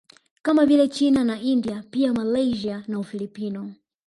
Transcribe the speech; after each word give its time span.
Kama 0.41 0.65
vile 0.65 0.87
China 0.87 1.23
na 1.23 1.41
India 1.41 1.83
pia 1.91 2.13
Malaysia 2.13 2.83
na 2.87 2.99
Ufilipino 2.99 3.73